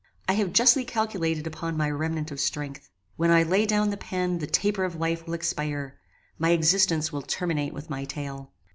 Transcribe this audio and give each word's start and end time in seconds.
I 0.27 0.33
have 0.33 0.51
justly 0.51 0.83
calculated 0.83 1.45
upon 1.45 1.77
my 1.77 1.87
remnant 1.91 2.31
of 2.31 2.39
strength. 2.39 2.89
When 3.17 3.29
I 3.29 3.43
lay 3.43 3.67
down 3.67 3.91
the 3.91 3.97
pen 3.97 4.39
the 4.39 4.47
taper 4.47 4.83
of 4.83 4.95
life 4.95 5.27
will 5.27 5.35
expire: 5.35 5.99
my 6.39 6.49
existence 6.53 7.11
will 7.11 7.21
terminate 7.21 7.71
with 7.71 7.91
my 7.91 8.05
tale. 8.05 8.51